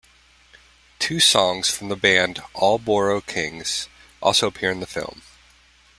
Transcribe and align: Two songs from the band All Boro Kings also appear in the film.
Two 0.97 1.19
songs 1.19 1.69
from 1.69 1.89
the 1.89 1.95
band 1.95 2.41
All 2.55 2.79
Boro 2.79 3.21
Kings 3.21 3.87
also 4.19 4.47
appear 4.47 4.71
in 4.71 4.79
the 4.79 4.87
film. 4.87 5.21